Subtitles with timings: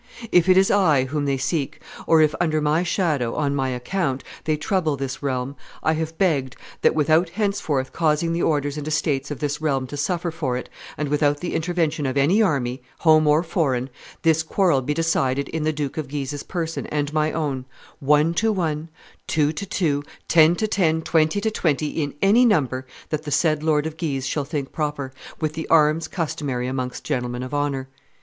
[0.31, 4.23] If it is I whom they seek, or if under my shadow (on my account)
[4.45, 9.29] they trouble this realm, I have begged that, without henceforth causing the orders and estates
[9.29, 13.27] of this realm to suffer for it, and without the intervention of any army, home
[13.27, 13.91] or foreign,
[14.23, 17.65] this quarrel be decided in the Duke of Guise's person and my own,
[17.99, 18.89] one to one,
[19.27, 23.61] two to two, ten to ten, twenty to twenty, in any number that the said
[23.61, 27.87] Lord of Guise shall think proper, with the arms customary amongst gentlemen of honor.